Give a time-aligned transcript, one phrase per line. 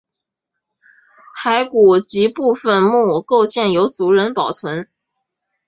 [1.39, 4.89] 骸骨及部分墓构件由族人保存。